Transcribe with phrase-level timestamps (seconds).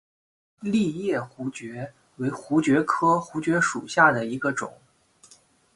[0.63, 4.73] 栎叶槲蕨为槲蕨科槲蕨属下的一个种。